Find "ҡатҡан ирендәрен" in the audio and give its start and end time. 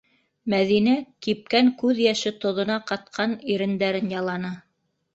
2.93-4.15